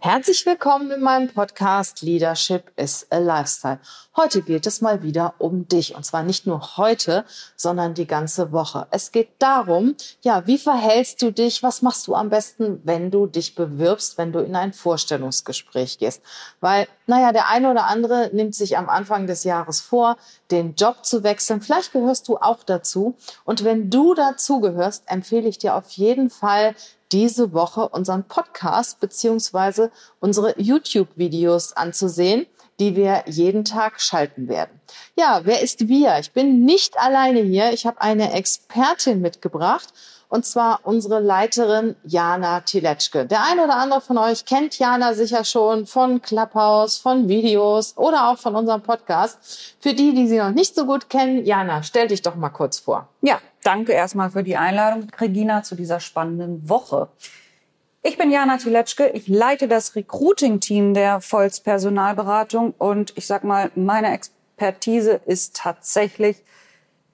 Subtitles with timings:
[0.00, 3.80] Herzlich willkommen in meinem Podcast Leadership is a Lifestyle.
[4.16, 7.24] Heute geht es mal wieder um dich und zwar nicht nur heute,
[7.56, 8.86] sondern die ganze Woche.
[8.92, 11.64] Es geht darum, ja, wie verhältst du dich?
[11.64, 16.22] Was machst du am besten, wenn du dich bewirbst, wenn du in ein Vorstellungsgespräch gehst?
[16.60, 20.16] Weil, naja, der eine oder andere nimmt sich am Anfang des Jahres vor,
[20.52, 21.60] den Job zu wechseln.
[21.60, 23.16] Vielleicht gehörst du auch dazu.
[23.44, 26.76] Und wenn du dazu gehörst, empfehle ich dir auf jeden Fall
[27.12, 29.90] diese Woche unseren Podcast beziehungsweise
[30.20, 32.46] unsere YouTube-Videos anzusehen,
[32.80, 34.80] die wir jeden Tag schalten werden.
[35.16, 36.18] Ja, wer ist wir?
[36.18, 37.72] Ich bin nicht alleine hier.
[37.72, 39.92] Ich habe eine Expertin mitgebracht
[40.28, 43.26] und zwar unsere Leiterin Jana Tiletschke.
[43.26, 48.28] Der eine oder andere von euch kennt Jana sicher schon von Clubhouse, von Videos oder
[48.28, 49.76] auch von unserem Podcast.
[49.80, 52.78] Für die, die sie noch nicht so gut kennen, Jana, stell dich doch mal kurz
[52.78, 53.08] vor.
[53.22, 57.08] Ja, danke erstmal für die Einladung, Regina, zu dieser spannenden Woche.
[58.02, 63.70] Ich bin Jana Tiletschke, ich leite das Recruiting-Team der Volz Personalberatung und ich sag mal,
[63.74, 66.42] meine Expertise ist tatsächlich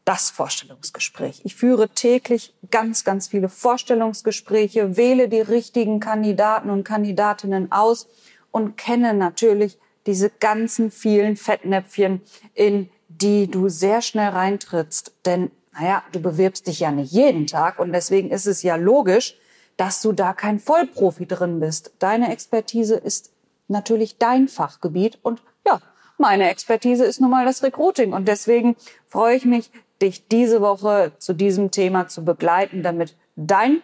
[0.05, 1.41] das Vorstellungsgespräch.
[1.45, 8.07] Ich führe täglich ganz, ganz viele Vorstellungsgespräche, wähle die richtigen Kandidaten und Kandidatinnen aus
[8.51, 12.21] und kenne natürlich diese ganzen vielen Fettnäpfchen,
[12.53, 15.13] in die du sehr schnell reintrittst.
[15.25, 19.37] Denn, naja, du bewirbst dich ja nicht jeden Tag und deswegen ist es ja logisch,
[19.77, 21.93] dass du da kein Vollprofi drin bist.
[21.99, 23.33] Deine Expertise ist
[23.69, 25.81] natürlich dein Fachgebiet und ja,
[26.19, 31.13] meine Expertise ist nun mal das Recruiting und deswegen freue ich mich, dich diese Woche
[31.19, 33.83] zu diesem Thema zu begleiten, damit dein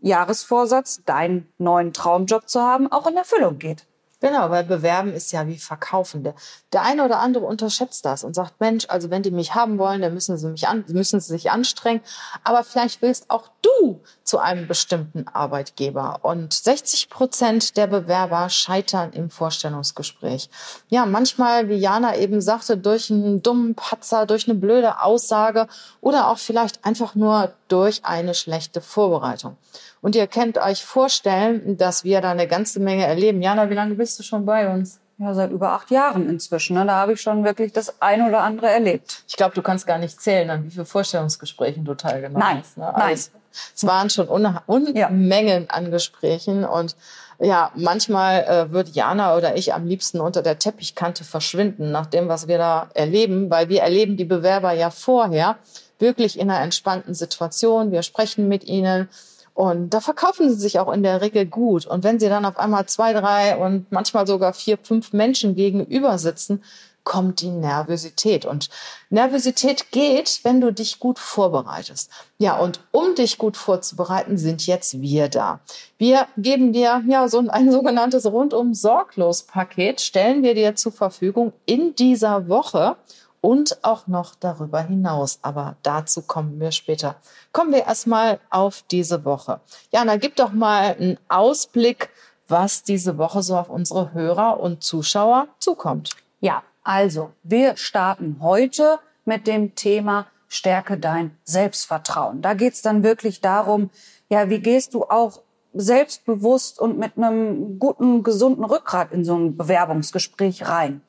[0.00, 3.86] Jahresvorsatz, deinen neuen Traumjob zu haben, auch in Erfüllung geht.
[4.24, 6.24] Genau, weil bewerben ist ja wie verkaufen.
[6.24, 6.34] Der,
[6.72, 10.00] der eine oder andere unterschätzt das und sagt, Mensch, also wenn die mich haben wollen,
[10.00, 12.00] dann müssen sie mich an, müssen sie sich anstrengen.
[12.42, 16.20] Aber vielleicht willst auch du zu einem bestimmten Arbeitgeber.
[16.22, 20.48] Und 60 Prozent der Bewerber scheitern im Vorstellungsgespräch.
[20.88, 25.68] Ja, manchmal, wie Jana eben sagte, durch einen dummen Patzer, durch eine blöde Aussage
[26.00, 29.56] oder auch vielleicht einfach nur durch eine schlechte Vorbereitung.
[30.00, 33.42] Und ihr könnt euch vorstellen, dass wir da eine ganze Menge erleben.
[33.42, 35.00] Jana, wie lange bist du schon bei uns?
[35.18, 36.76] Ja, seit über acht Jahren inzwischen.
[36.76, 36.86] Ne?
[36.86, 39.24] Da habe ich schon wirklich das ein oder andere erlebt.
[39.26, 42.76] Ich glaube, du kannst gar nicht zählen, an wie viele Vorstellungsgesprächen du teilgenommen Nein, hast.
[42.76, 42.84] Ne?
[42.92, 43.02] nein.
[43.02, 43.30] Also,
[43.74, 45.68] es waren schon Unmengen ja.
[45.68, 46.94] an Gesprächen und
[47.40, 52.28] ja, manchmal äh, würde Jana oder ich am liebsten unter der Teppichkante verschwinden, nach dem,
[52.28, 55.56] was wir da erleben, weil wir erleben die Bewerber ja vorher
[55.98, 57.92] wirklich in einer entspannten Situation.
[57.92, 59.08] Wir sprechen mit ihnen,
[59.54, 61.86] und da verkaufen sie sich auch in der Regel gut.
[61.86, 66.18] Und wenn sie dann auf einmal zwei, drei und manchmal sogar vier, fünf Menschen gegenüber
[66.18, 66.60] sitzen,
[67.04, 68.46] kommt die Nervosität.
[68.46, 68.68] Und
[69.10, 72.10] Nervosität geht, wenn du dich gut vorbereitest.
[72.38, 75.60] Ja, und um dich gut vorzubereiten, sind jetzt wir da.
[75.98, 81.52] Wir geben dir ja so ein, sogenanntes rundum sorglos Paket, stellen wir dir zur Verfügung
[81.66, 82.96] in dieser Woche
[83.44, 85.38] und auch noch darüber hinaus.
[85.42, 87.16] Aber dazu kommen wir später.
[87.52, 89.60] Kommen wir erstmal auf diese Woche.
[89.92, 92.08] Jana, gib doch mal einen Ausblick,
[92.48, 96.16] was diese Woche so auf unsere Hörer und Zuschauer zukommt.
[96.40, 102.40] Ja, also wir starten heute mit dem Thema Stärke dein Selbstvertrauen.
[102.40, 103.90] Da geht's dann wirklich darum,
[104.30, 105.42] ja, wie gehst du auch
[105.74, 111.02] selbstbewusst und mit einem guten, gesunden Rückgrat in so ein Bewerbungsgespräch rein.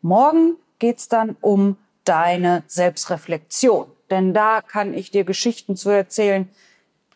[0.00, 3.86] Morgen geht's dann um deine Selbstreflexion.
[4.10, 6.48] Denn da kann ich dir Geschichten zu erzählen.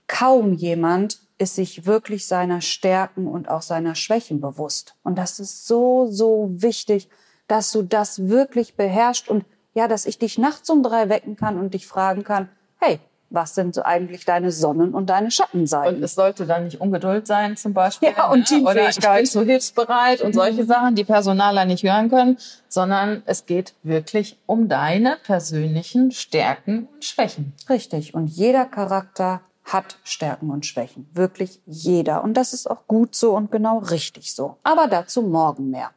[0.07, 4.95] Kaum jemand ist sich wirklich seiner Stärken und auch seiner Schwächen bewusst.
[5.03, 7.09] Und das ist so, so wichtig,
[7.47, 11.59] dass du das wirklich beherrschst und ja, dass ich dich nachts um drei wecken kann
[11.59, 12.49] und dich fragen kann,
[12.79, 12.99] hey,
[13.31, 15.97] was sind eigentlich deine Sonnen- und deine Schattenseiten?
[15.97, 18.11] Und es sollte dann nicht Ungeduld sein, zum Beispiel.
[18.17, 18.63] Ja, und ne?
[18.63, 20.67] Oder ich bin so hilfsbereit und solche mhm.
[20.67, 22.39] Sachen, die Personaler nicht hören können,
[22.69, 27.53] sondern es geht wirklich um deine persönlichen Stärken und Schwächen.
[27.69, 28.15] Richtig.
[28.15, 31.09] Und jeder Charakter hat Stärken und Schwächen.
[31.13, 32.23] Wirklich jeder.
[32.23, 34.57] Und das ist auch gut so und genau richtig so.
[34.63, 35.91] Aber dazu morgen mehr.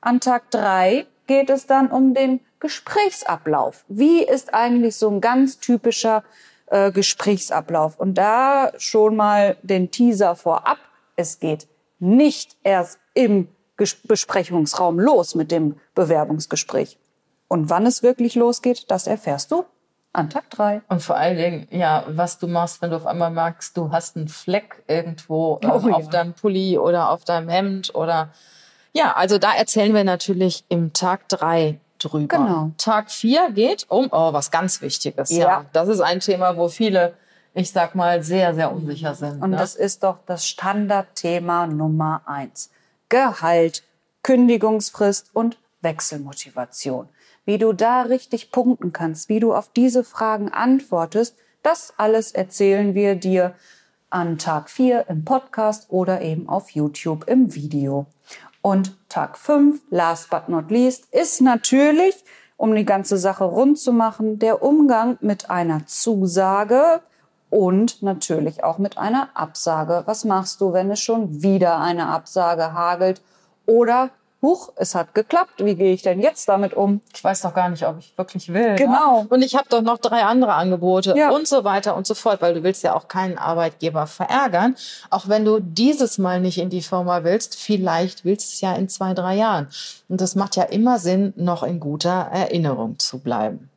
[0.00, 3.84] An Tag drei geht es dann um den Gesprächsablauf.
[3.88, 6.24] Wie ist eigentlich so ein ganz typischer
[6.70, 7.98] äh, Gesprächsablauf.
[7.98, 10.78] Und da schon mal den Teaser vorab.
[11.16, 11.66] Es geht
[11.98, 16.98] nicht erst im Ges Besprechungsraum los mit dem Bewerbungsgespräch.
[17.48, 19.64] Und wann es wirklich losgeht, das erfährst du
[20.12, 20.82] an Tag drei.
[20.88, 24.16] Und vor allen Dingen, ja, was du machst, wenn du auf einmal merkst, du hast
[24.16, 26.10] einen Fleck irgendwo äh, oh, auf ja.
[26.10, 28.30] deinem Pulli oder auf deinem Hemd oder
[28.92, 32.36] ja, also da erzählen wir natürlich im Tag drei drüber.
[32.36, 32.70] Genau.
[32.78, 35.30] Tag vier geht um oh, was ganz Wichtiges.
[35.30, 35.38] Ja.
[35.38, 35.64] ja.
[35.72, 37.14] Das ist ein Thema, wo viele,
[37.54, 39.42] ich sag mal, sehr, sehr unsicher sind.
[39.42, 39.56] Und ne?
[39.56, 42.70] das ist doch das Standardthema Nummer eins.
[43.08, 43.82] Gehalt,
[44.22, 47.08] Kündigungsfrist und Wechselmotivation.
[47.44, 52.94] Wie du da richtig punkten kannst, wie du auf diese Fragen antwortest, das alles erzählen
[52.94, 53.54] wir dir
[54.10, 58.06] an Tag 4 im Podcast oder eben auf YouTube im Video.
[58.62, 62.24] Und Tag 5, last but not least, ist natürlich,
[62.56, 67.00] um die ganze Sache rund zu machen, der Umgang mit einer Zusage
[67.50, 70.02] und natürlich auch mit einer Absage.
[70.06, 73.22] Was machst du, wenn es schon wieder eine Absage hagelt
[73.66, 74.10] oder
[74.40, 77.00] huch, es hat geklappt, wie gehe ich denn jetzt damit um?
[77.12, 78.76] Ich weiß doch gar nicht, ob ich wirklich will.
[78.76, 79.22] Genau.
[79.22, 79.28] Ne?
[79.30, 81.30] Und ich habe doch noch drei andere Angebote Ja.
[81.30, 84.76] und so weiter und so fort, weil du willst ja auch keinen Arbeitgeber verärgern.
[85.10, 88.74] Auch wenn du dieses Mal nicht in die Firma willst, vielleicht willst du es ja
[88.74, 89.68] in zwei, drei Jahren.
[90.08, 93.70] Und das macht ja immer Sinn, noch in guter Erinnerung zu bleiben.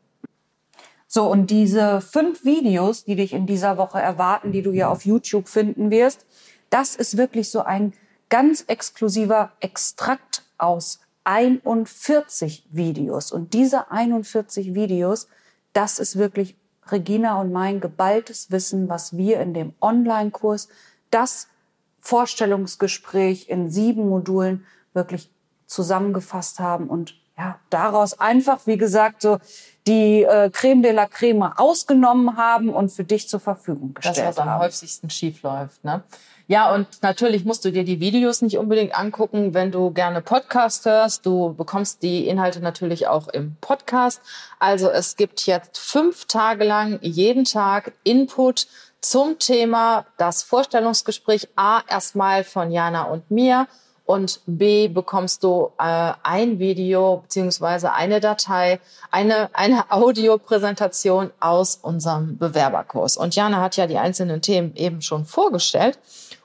[1.07, 5.05] So, und diese fünf Videos, die dich in dieser Woche erwarten, die du ja auf
[5.05, 6.25] YouTube finden wirst,
[6.69, 7.93] das ist wirklich so ein
[8.29, 13.31] ganz exklusiver Extrakt aus 41 Videos.
[13.31, 15.27] Und diese 41 Videos,
[15.73, 20.67] das ist wirklich Regina und mein geballtes Wissen, was wir in dem Online-Kurs,
[21.09, 21.47] das
[21.99, 25.29] Vorstellungsgespräch in sieben Modulen wirklich
[25.67, 29.39] zusammengefasst haben und ja, daraus einfach, wie gesagt, so
[29.87, 34.27] die äh, Creme de la Creme ausgenommen haben und für dich zur Verfügung Das, gestellt
[34.29, 34.61] was am haben.
[34.61, 35.83] häufigsten schief läuft.
[35.83, 36.03] Ne?
[36.47, 40.85] Ja, und natürlich musst du dir die Videos nicht unbedingt angucken, wenn du gerne Podcast
[40.85, 41.25] hörst.
[41.25, 44.21] Du bekommst die Inhalte natürlich auch im Podcast.
[44.59, 48.67] Also es gibt jetzt fünf Tage lang jeden Tag Input
[48.99, 53.67] zum Thema das Vorstellungsgespräch A erstmal von Jana und mir
[54.05, 62.37] und B bekommst du äh, ein Video beziehungsweise eine Datei, eine, eine Audiopräsentation aus unserem
[62.37, 63.17] Bewerberkurs.
[63.17, 65.99] Und Jana hat ja die einzelnen Themen eben schon vorgestellt.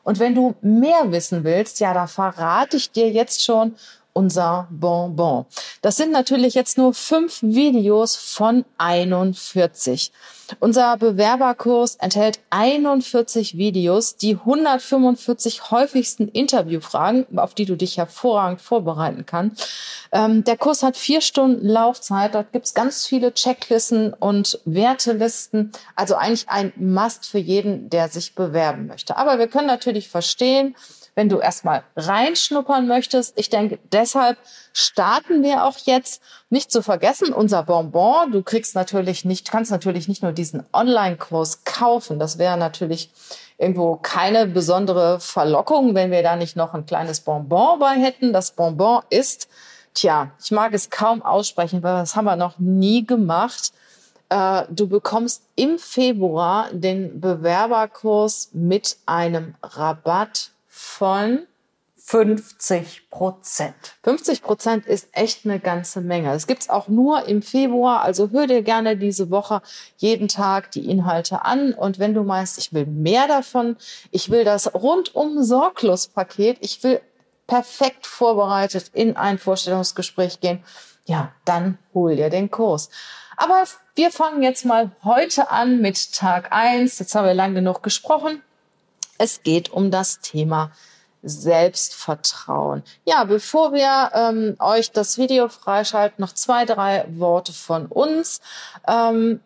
[0.04, 3.74] Und wenn du mehr wissen willst, ja, da verrate ich dir jetzt schon
[4.16, 5.44] unser Bonbon.
[5.82, 10.10] Das sind natürlich jetzt nur fünf Videos von 41.
[10.58, 19.26] Unser Bewerberkurs enthält 41 Videos, die 145 häufigsten Interviewfragen, auf die du dich hervorragend vorbereiten
[19.26, 19.68] kannst.
[20.12, 22.34] Ähm, der Kurs hat vier Stunden Laufzeit.
[22.34, 25.72] Dort gibt's ganz viele Checklisten und Wertelisten.
[25.94, 29.16] Also eigentlich ein Must für jeden, der sich bewerben möchte.
[29.18, 30.74] Aber wir können natürlich verstehen,
[31.16, 33.36] wenn du erstmal reinschnuppern möchtest.
[33.38, 34.36] Ich denke, deshalb
[34.72, 36.22] starten wir auch jetzt.
[36.50, 38.30] Nicht zu vergessen, unser Bonbon.
[38.30, 42.18] Du kriegst natürlich nicht, kannst natürlich nicht nur diesen Online-Kurs kaufen.
[42.20, 43.10] Das wäre natürlich
[43.58, 48.34] irgendwo keine besondere Verlockung, wenn wir da nicht noch ein kleines Bonbon bei hätten.
[48.34, 49.48] Das Bonbon ist,
[49.94, 53.72] tja, ich mag es kaum aussprechen, weil das haben wir noch nie gemacht.
[54.28, 61.46] Äh, Du bekommst im Februar den Bewerberkurs mit einem Rabatt von
[61.96, 63.74] 50 Prozent.
[64.04, 66.32] 50 Prozent ist echt eine ganze Menge.
[66.34, 68.02] Es gibt's auch nur im Februar.
[68.02, 69.62] Also hör dir gerne diese Woche
[69.96, 71.72] jeden Tag die Inhalte an.
[71.72, 73.76] Und wenn du meinst, ich will mehr davon,
[74.10, 77.00] ich will das rundum sorglos Paket, ich will
[77.46, 80.62] perfekt vorbereitet in ein Vorstellungsgespräch gehen,
[81.06, 82.90] ja, dann hol dir den Kurs.
[83.38, 83.64] Aber
[83.94, 86.98] wir fangen jetzt mal heute an mit Tag eins.
[86.98, 88.42] Jetzt haben wir lang genug gesprochen.
[89.18, 90.70] Es geht um das Thema
[91.22, 92.82] Selbstvertrauen.
[93.04, 98.40] Ja, bevor wir ähm, euch das Video freischalten, noch zwei, drei Worte von uns.
[98.86, 99.40] Ähm,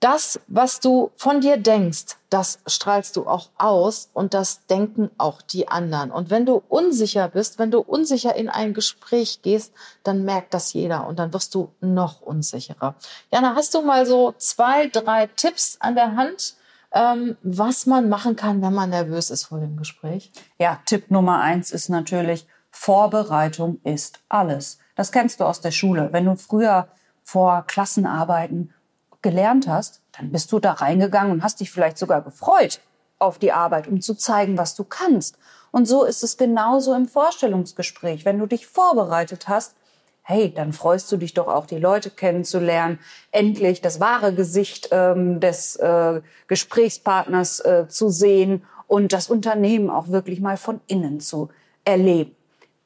[0.00, 5.42] das, was du von dir denkst, das strahlst du auch aus und das denken auch
[5.42, 6.12] die anderen.
[6.12, 9.72] Und wenn du unsicher bist, wenn du unsicher in ein Gespräch gehst,
[10.04, 12.94] dann merkt das jeder und dann wirst du noch unsicherer.
[13.32, 16.54] Jana, hast du mal so zwei, drei Tipps an der Hand,
[16.92, 20.32] ähm, was man machen kann, wenn man nervös ist vor dem Gespräch?
[20.58, 24.78] Ja, Tipp Nummer eins ist natürlich, Vorbereitung ist alles.
[24.94, 26.08] Das kennst du aus der Schule.
[26.12, 26.88] Wenn du früher
[27.24, 28.72] vor Klassenarbeiten
[29.22, 32.80] gelernt hast, dann bist du da reingegangen und hast dich vielleicht sogar gefreut
[33.18, 35.38] auf die Arbeit, um zu zeigen, was du kannst.
[35.70, 38.24] Und so ist es genauso im Vorstellungsgespräch.
[38.24, 39.74] Wenn du dich vorbereitet hast,
[40.28, 42.98] hey, dann freust du dich doch auch, die Leute kennenzulernen,
[43.32, 50.08] endlich das wahre Gesicht ähm, des äh, Gesprächspartners äh, zu sehen und das Unternehmen auch
[50.08, 51.48] wirklich mal von innen zu
[51.86, 52.36] erleben.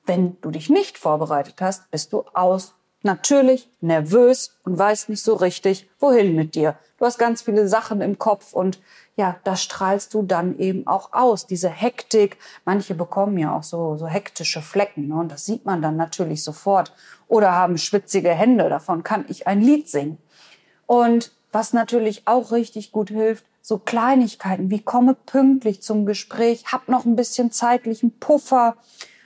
[0.06, 5.35] Wenn du dich nicht vorbereitet hast, bist du aus natürlich nervös und weißt nicht so
[5.35, 6.76] richtig, wohin mit dir.
[6.99, 8.80] Du hast ganz viele Sachen im Kopf und
[9.16, 11.47] ja, das strahlst du dann eben auch aus.
[11.47, 12.38] Diese Hektik.
[12.64, 15.09] Manche bekommen ja auch so, so hektische Flecken.
[15.09, 15.16] Ne?
[15.16, 16.94] Und das sieht man dann natürlich sofort.
[17.28, 18.68] Oder haben schwitzige Hände.
[18.71, 20.18] Davon kann ich ein Lied singen.
[20.87, 26.88] Und was natürlich auch richtig gut hilft, so Kleinigkeiten wie komme pünktlich zum Gespräch, hab
[26.88, 28.76] noch ein bisschen zeitlichen Puffer,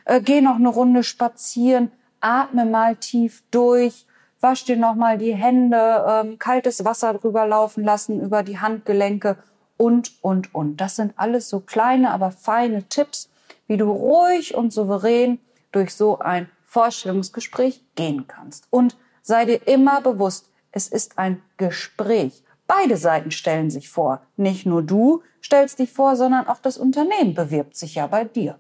[0.05, 1.91] äh, geh noch eine Runde spazieren,
[2.27, 4.05] atme mal tief durch,
[4.41, 9.37] wasch dir noch mal die Hände, ähm, kaltes Wasser drüber laufen lassen über die Handgelenke
[9.77, 10.81] und, und, und.
[10.81, 13.31] Das sind alles so kleine, aber feine Tipps,
[13.69, 15.39] wie du ruhig und souverän
[15.71, 18.67] durch so ein Vorstellungsgespräch gehen kannst.
[18.71, 22.43] Und sei dir immer bewusst, es ist ein Gespräch.
[22.67, 24.21] Beide Seiten stellen sich vor.
[24.37, 28.59] Nicht nur du stellst dich vor, sondern auch das Unternehmen bewirbt sich ja bei dir.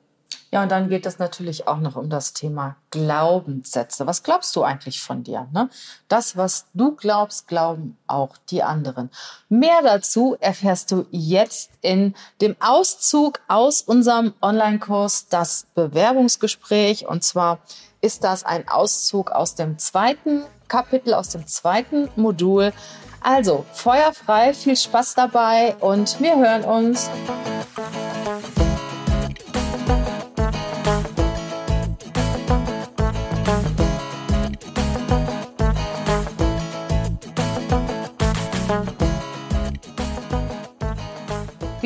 [0.52, 4.06] Ja, und dann geht es natürlich auch noch um das Thema Glaubenssätze.
[4.06, 5.48] Was glaubst du eigentlich von dir?
[5.52, 5.68] Ne?
[6.08, 9.10] Das, was du glaubst, glauben auch die anderen.
[9.48, 17.08] Mehr dazu erfährst du jetzt in dem Auszug aus unserem Online-Kurs Das Bewerbungsgespräch.
[17.08, 17.58] Und zwar
[18.00, 22.72] ist das ein Auszug aus dem zweiten Kapitel, aus dem zweiten Modul.
[23.20, 27.10] Also, feuerfrei, viel Spaß dabei und wir hören uns.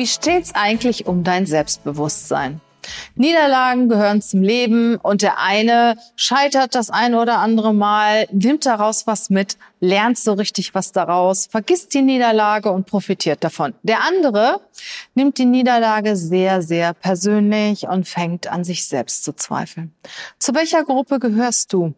[0.01, 2.59] Wie steht's eigentlich um dein Selbstbewusstsein?
[3.15, 9.05] Niederlagen gehören zum Leben und der eine scheitert das ein oder andere Mal, nimmt daraus
[9.07, 13.73] was mit, lernt so richtig was daraus, vergisst die Niederlage und profitiert davon.
[13.83, 14.61] Der andere
[15.15, 19.93] nimmt die Niederlage sehr, sehr persönlich und fängt an sich selbst zu zweifeln.
[20.39, 21.93] Zu welcher Gruppe gehörst du?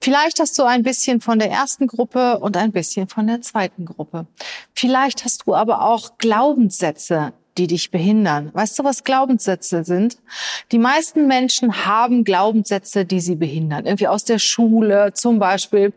[0.00, 3.84] Vielleicht hast du ein bisschen von der ersten Gruppe und ein bisschen von der zweiten
[3.84, 4.26] Gruppe.
[4.74, 8.50] Vielleicht hast du aber auch Glaubenssätze die dich behindern.
[8.52, 10.18] Weißt du, was Glaubenssätze sind?
[10.72, 13.86] Die meisten Menschen haben Glaubenssätze, die sie behindern.
[13.86, 15.92] Irgendwie aus der Schule zum Beispiel.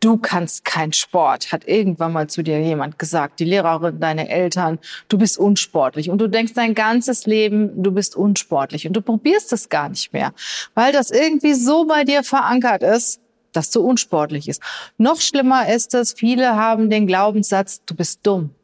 [0.00, 4.78] Du kannst kein Sport, hat irgendwann mal zu dir jemand gesagt, die Lehrerin, deine Eltern,
[5.08, 9.52] du bist unsportlich und du denkst dein ganzes Leben, du bist unsportlich und du probierst
[9.52, 10.32] es gar nicht mehr,
[10.74, 13.20] weil das irgendwie so bei dir verankert ist,
[13.52, 14.62] dass du unsportlich ist.
[14.96, 18.54] Noch schlimmer ist es, viele haben den Glaubenssatz, du bist dumm.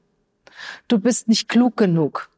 [0.88, 2.30] Du bist nicht klug genug.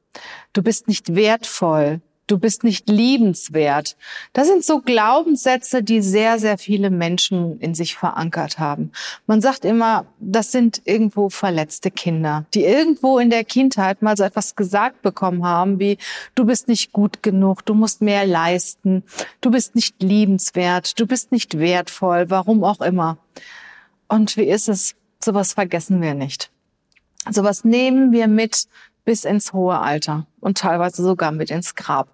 [0.59, 2.01] Du bist nicht wertvoll.
[2.27, 3.97] Du bist nicht liebenswert.
[4.33, 8.91] Das sind so Glaubenssätze, die sehr, sehr viele Menschen in sich verankert haben.
[9.29, 14.25] Man sagt immer, das sind irgendwo verletzte Kinder, die irgendwo in der Kindheit mal so
[14.25, 15.97] etwas gesagt bekommen haben, wie
[16.35, 19.05] du bist nicht gut genug, du musst mehr leisten,
[19.41, 23.19] du bist nicht liebenswert, du bist nicht wertvoll, warum auch immer.
[24.09, 24.97] Und wie ist es?
[25.23, 26.51] Sowas vergessen wir nicht.
[27.31, 28.67] Sowas nehmen wir mit
[29.09, 32.09] bis ins hohe Alter und teilweise sogar mit ins Grab.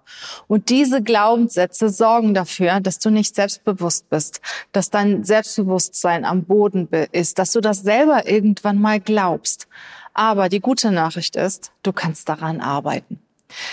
[0.46, 6.86] Und diese Glaubenssätze sorgen dafür, dass du nicht selbstbewusst bist, dass dein Selbstbewusstsein am Boden
[7.10, 9.66] ist, dass du das selber irgendwann mal glaubst.
[10.12, 13.18] Aber die gute Nachricht ist, du kannst daran arbeiten.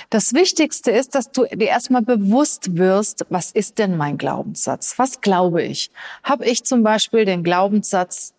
[0.10, 4.96] Das Wichtigste ist, dass du dir erstmal bewusst wirst, was ist denn mein Glaubenssatz?
[4.98, 5.92] Was glaube ich?
[6.24, 8.34] Habe ich zum Beispiel den Glaubenssatz,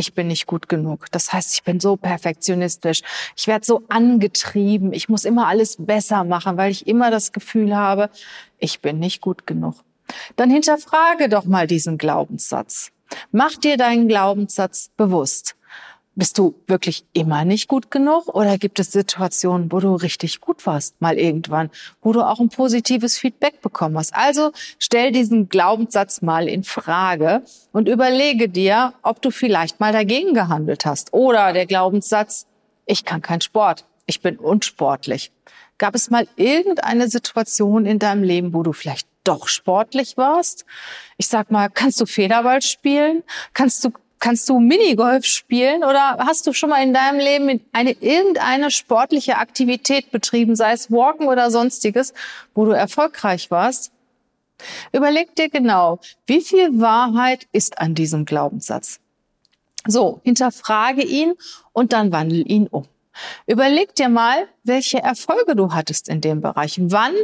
[0.00, 1.06] ich bin nicht gut genug.
[1.12, 3.02] Das heißt, ich bin so perfektionistisch.
[3.36, 4.92] Ich werde so angetrieben.
[4.92, 8.10] Ich muss immer alles besser machen, weil ich immer das Gefühl habe,
[8.58, 9.76] ich bin nicht gut genug.
[10.36, 12.90] Dann hinterfrage doch mal diesen Glaubenssatz.
[13.30, 15.56] Mach dir deinen Glaubenssatz bewusst.
[16.16, 20.66] Bist du wirklich immer nicht gut genug oder gibt es Situationen, wo du richtig gut
[20.66, 21.70] warst, mal irgendwann,
[22.02, 24.12] wo du auch ein positives Feedback bekommen hast?
[24.12, 24.50] Also
[24.80, 30.84] stell diesen Glaubenssatz mal in Frage und überlege dir, ob du vielleicht mal dagegen gehandelt
[30.84, 31.12] hast.
[31.12, 32.46] Oder der Glaubenssatz,
[32.86, 35.30] ich kann keinen Sport, ich bin unsportlich.
[35.78, 40.64] Gab es mal irgendeine Situation in deinem Leben, wo du vielleicht doch sportlich warst?
[41.16, 43.22] Ich sag mal, kannst du Federball spielen?
[43.54, 47.92] Kannst du Kannst du Minigolf spielen oder hast du schon mal in deinem Leben eine
[47.92, 52.12] irgendeine sportliche Aktivität betrieben, sei es Walken oder sonstiges,
[52.54, 53.92] wo du erfolgreich warst?
[54.92, 59.00] Überleg dir genau, wie viel Wahrheit ist an diesem Glaubenssatz.
[59.86, 61.34] So, hinterfrage ihn
[61.72, 62.84] und dann wandel ihn um.
[63.46, 66.78] Überleg dir mal, welche Erfolge du hattest in dem Bereich.
[66.78, 67.14] Wann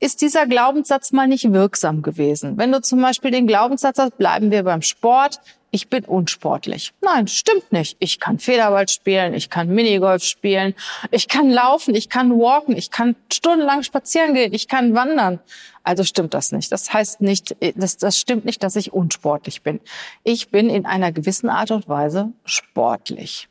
[0.00, 2.56] ist dieser Glaubenssatz mal nicht wirksam gewesen?
[2.56, 5.40] Wenn du zum Beispiel den Glaubenssatz hast, bleiben wir beim Sport,
[5.70, 6.94] ich bin unsportlich.
[7.02, 7.96] Nein, stimmt nicht.
[7.98, 10.74] Ich kann Federball spielen, ich kann Minigolf spielen,
[11.10, 15.40] ich kann laufen, ich kann walken, ich kann stundenlang spazieren gehen, ich kann wandern.
[15.82, 16.72] Also stimmt das nicht.
[16.72, 19.80] Das heißt nicht, das, das stimmt nicht, dass ich unsportlich bin.
[20.24, 23.48] Ich bin in einer gewissen Art und Weise sportlich.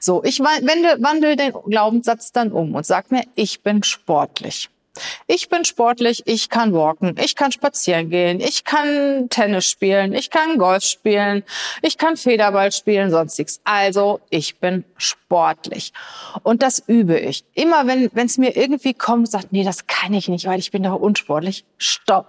[0.00, 4.70] So, ich wende, wandel den Glaubenssatz dann um und sag mir, ich bin sportlich.
[5.26, 10.30] Ich bin sportlich, ich kann walken, ich kann spazieren gehen, ich kann Tennis spielen, ich
[10.30, 11.44] kann Golf spielen,
[11.82, 13.60] ich kann Federball spielen, sonstiges.
[13.64, 15.92] Also ich bin sportlich.
[16.42, 17.44] Und das übe ich.
[17.54, 20.82] Immer wenn es mir irgendwie kommt, sagt, nee, das kann ich nicht, weil ich bin
[20.82, 21.64] doch unsportlich.
[21.78, 22.26] Stopp.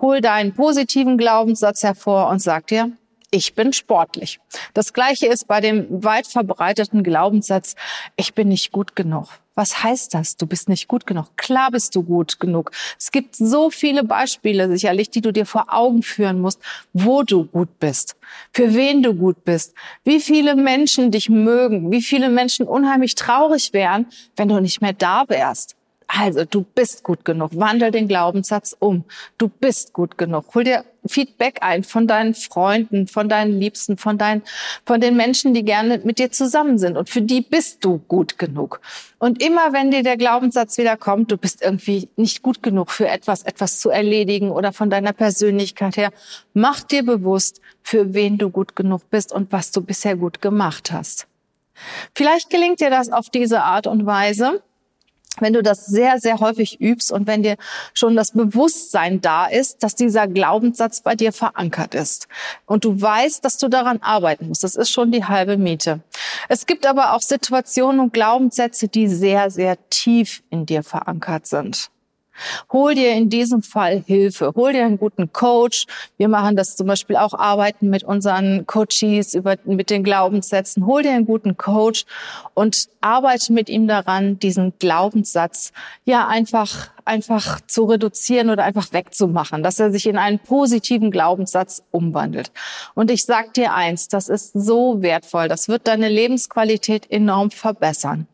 [0.00, 2.92] Hol deinen positiven Glaubenssatz hervor und sag dir,
[3.30, 4.40] ich bin sportlich.
[4.74, 7.76] Das gleiche ist bei dem weit verbreiteten Glaubenssatz,
[8.16, 9.28] ich bin nicht gut genug.
[9.60, 10.38] Was heißt das?
[10.38, 11.36] Du bist nicht gut genug.
[11.36, 12.70] Klar bist du gut genug.
[12.98, 16.62] Es gibt so viele Beispiele sicherlich, die du dir vor Augen führen musst,
[16.94, 18.16] wo du gut bist,
[18.54, 23.74] für wen du gut bist, wie viele Menschen dich mögen, wie viele Menschen unheimlich traurig
[23.74, 25.76] wären, wenn du nicht mehr da wärst.
[26.12, 27.50] Also, du bist gut genug.
[27.54, 29.04] Wandel den Glaubenssatz um.
[29.38, 30.52] Du bist gut genug.
[30.54, 34.42] Hol dir Feedback ein von deinen Freunden, von deinen Liebsten, von deinen,
[34.84, 36.96] von den Menschen, die gerne mit dir zusammen sind.
[36.96, 38.80] Und für die bist du gut genug.
[39.18, 43.06] Und immer wenn dir der Glaubenssatz wieder kommt, du bist irgendwie nicht gut genug für
[43.06, 46.10] etwas, etwas zu erledigen oder von deiner Persönlichkeit her,
[46.54, 50.90] mach dir bewusst, für wen du gut genug bist und was du bisher gut gemacht
[50.90, 51.28] hast.
[52.14, 54.60] Vielleicht gelingt dir das auf diese Art und Weise
[55.38, 57.56] wenn du das sehr, sehr häufig übst und wenn dir
[57.94, 62.26] schon das Bewusstsein da ist, dass dieser Glaubenssatz bei dir verankert ist
[62.66, 66.00] und du weißt, dass du daran arbeiten musst, das ist schon die halbe Miete.
[66.48, 71.90] Es gibt aber auch Situationen und Glaubenssätze, die sehr, sehr tief in dir verankert sind.
[72.72, 74.52] Hol dir in diesem Fall Hilfe.
[74.54, 75.86] Hol dir einen guten Coach.
[76.16, 80.86] Wir machen das zum Beispiel auch, arbeiten mit unseren Coaches über, mit den Glaubenssätzen.
[80.86, 82.04] Hol dir einen guten Coach
[82.54, 85.72] und arbeite mit ihm daran, diesen Glaubenssatz
[86.04, 91.82] ja einfach, einfach zu reduzieren oder einfach wegzumachen, dass er sich in einen positiven Glaubenssatz
[91.90, 92.52] umwandelt.
[92.94, 95.48] Und ich sag dir eins, das ist so wertvoll.
[95.48, 98.26] Das wird deine Lebensqualität enorm verbessern.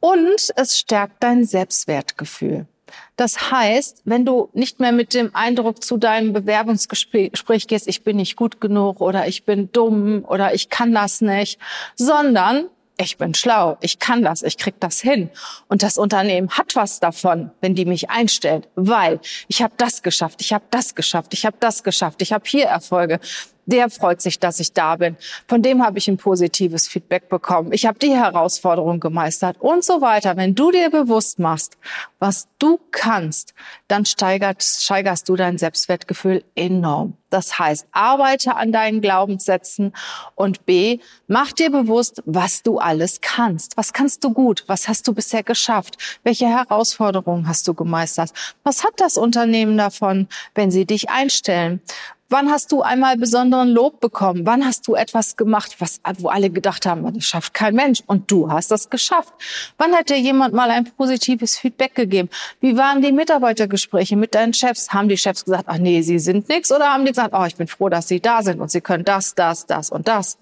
[0.00, 2.66] Und es stärkt dein Selbstwertgefühl.
[3.16, 8.16] Das heißt, wenn du nicht mehr mit dem Eindruck zu deinem Bewerbungsgespräch gehst, ich bin
[8.16, 11.58] nicht gut genug oder ich bin dumm oder ich kann das nicht,
[11.96, 12.66] sondern
[13.00, 15.30] ich bin schlau, ich kann das, ich krieg das hin.
[15.68, 20.40] Und das Unternehmen hat was davon, wenn die mich einstellt, weil ich habe das geschafft,
[20.40, 23.20] ich habe das geschafft, ich habe das geschafft, ich habe hier Erfolge
[23.68, 25.16] der freut sich, dass ich da bin.
[25.46, 27.72] Von dem habe ich ein positives Feedback bekommen.
[27.72, 30.36] Ich habe die Herausforderung gemeistert und so weiter.
[30.36, 31.76] Wenn du dir bewusst machst,
[32.18, 33.54] was du kannst,
[33.86, 37.14] dann steigert, steigerst du dein Selbstwertgefühl enorm.
[37.30, 39.92] Das heißt, arbeite an deinen Glaubenssätzen
[40.34, 43.76] und B, mach dir bewusst, was du alles kannst.
[43.76, 44.64] Was kannst du gut?
[44.66, 45.98] Was hast du bisher geschafft?
[46.22, 48.32] Welche Herausforderungen hast du gemeistert?
[48.64, 51.82] Was hat das Unternehmen davon, wenn sie dich einstellen?
[52.30, 54.44] Wann hast du einmal besonderen Lob bekommen?
[54.44, 58.30] Wann hast du etwas gemacht, was, wo alle gedacht haben, das schafft kein Mensch und
[58.30, 59.32] du hast das geschafft?
[59.78, 62.28] Wann hat dir jemand mal ein positives Feedback gegeben?
[62.60, 64.92] Wie waren die Mitarbeitergespräche mit deinen Chefs?
[64.92, 67.56] Haben die Chefs gesagt, ach nee, sie sind nix oder haben die gesagt, oh, ich
[67.56, 70.36] bin froh, dass sie da sind und sie können das, das, das und das?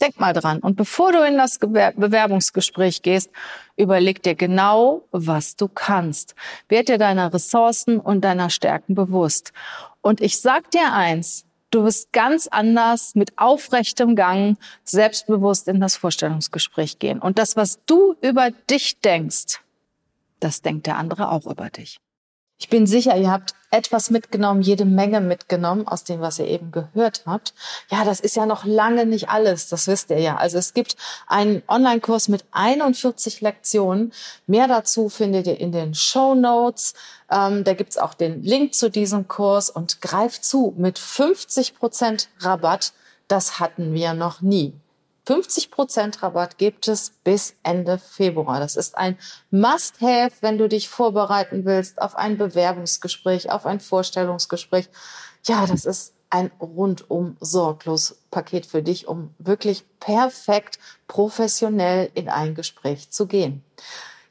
[0.00, 0.58] Denk mal dran.
[0.58, 3.30] Und bevor du in das Bewerbungsgespräch gehst,
[3.76, 6.34] überleg dir genau, was du kannst.
[6.68, 9.54] Werd dir deiner Ressourcen und deiner Stärken bewusst.
[10.06, 15.96] Und ich sag dir eins, du wirst ganz anders mit aufrechtem Gang selbstbewusst in das
[15.96, 17.18] Vorstellungsgespräch gehen.
[17.18, 19.60] Und das, was du über dich denkst,
[20.38, 21.98] das denkt der andere auch über dich.
[22.58, 26.70] Ich bin sicher, ihr habt etwas mitgenommen, jede Menge mitgenommen aus dem, was ihr eben
[26.70, 27.52] gehört habt.
[27.90, 30.36] Ja, das ist ja noch lange nicht alles, das wisst ihr ja.
[30.36, 34.12] Also es gibt einen Online-Kurs mit 41 Lektionen.
[34.46, 36.94] Mehr dazu findet ihr in den Show Notes.
[37.30, 42.28] Ähm, da gibt's auch den Link zu diesem Kurs und greift zu mit 50 Prozent
[42.40, 42.92] Rabatt.
[43.28, 44.72] Das hatten wir noch nie.
[45.26, 48.60] 50 Prozent Rabatt gibt es bis Ende Februar.
[48.60, 49.18] Das ist ein
[49.50, 54.88] Must-Have, wenn du dich vorbereiten willst auf ein Bewerbungsgespräch, auf ein Vorstellungsgespräch.
[55.44, 62.54] Ja, das ist ein rundum sorglos Paket für dich, um wirklich perfekt professionell in ein
[62.54, 63.64] Gespräch zu gehen.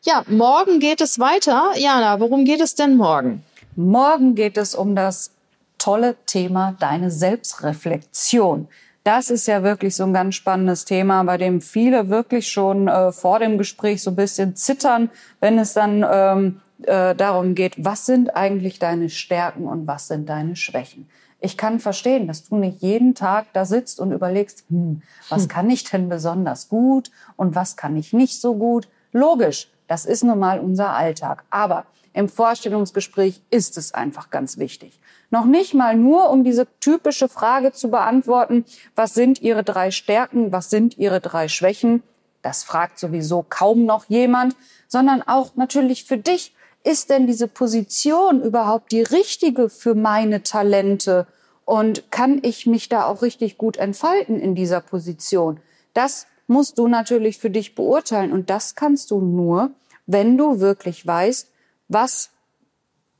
[0.01, 1.71] Ja, morgen geht es weiter.
[1.75, 3.43] Jana, worum geht es denn morgen?
[3.75, 5.31] Morgen geht es um das
[5.77, 8.69] tolle Thema deine Selbstreflexion.
[9.05, 13.11] Das ist ja wirklich so ein ganz spannendes Thema, bei dem viele wirklich schon äh,
[13.11, 18.07] vor dem Gespräch so ein bisschen zittern, wenn es dann ähm, äh, darum geht, was
[18.07, 21.07] sind eigentlich deine Stärken und was sind deine Schwächen.
[21.39, 25.49] Ich kann verstehen, dass du nicht jeden Tag da sitzt und überlegst, hm, was hm.
[25.49, 28.87] kann ich denn besonders gut und was kann ich nicht so gut.
[29.11, 31.43] Logisch, das ist nun mal unser Alltag.
[31.51, 34.99] Aber im Vorstellungsgespräch ist es einfach ganz wichtig.
[35.31, 38.63] Noch nicht mal nur, um diese typische Frage zu beantworten,
[38.95, 42.03] was sind Ihre drei Stärken, was sind Ihre drei Schwächen?
[42.41, 44.55] Das fragt sowieso kaum noch jemand,
[44.87, 46.55] sondern auch natürlich für dich.
[46.85, 51.27] Ist denn diese Position überhaupt die richtige für meine Talente?
[51.65, 55.59] Und kann ich mich da auch richtig gut entfalten in dieser Position?
[55.93, 58.31] Das musst du natürlich für dich beurteilen.
[58.31, 59.71] Und das kannst du nur,
[60.05, 61.49] wenn du wirklich weißt,
[61.87, 62.31] was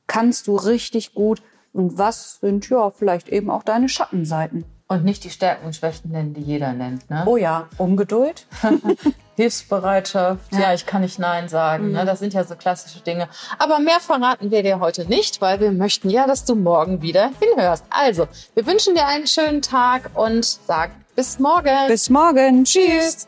[0.08, 1.42] kannst du richtig gut,
[1.74, 4.64] Und was sind ja vielleicht eben auch deine Schattenseiten?
[4.88, 7.10] Und nicht die Stärken und Schwächen nennen, die jeder nennt.
[7.10, 7.24] Ne?
[7.26, 8.48] Oh ja, Ungeduld.
[9.36, 10.60] Hilfsbereitschaft, ja.
[10.60, 10.74] ja.
[10.74, 11.92] ich kann nicht Nein sagen.
[11.92, 12.04] Ne?
[12.04, 12.06] Mhm.
[12.06, 13.28] Das sind ja so klassische Dinge.
[13.60, 17.32] Aber mehr verraten wir dir heute nicht, weil wir möchten ja, dass du morgen wieder
[17.40, 17.84] hinhörst.
[17.90, 21.88] Also, wir wünschen dir einen schönen Tag und sagen bis morgen.
[21.88, 22.64] Bis morgen.
[22.64, 23.28] Tschüss.